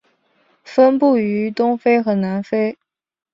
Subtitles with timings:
[0.63, 2.75] 分布于东非和南非。